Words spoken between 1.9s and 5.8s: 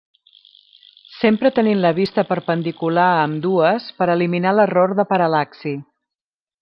vista perpendicular a ambdues per eliminar l'error de paral·laxi.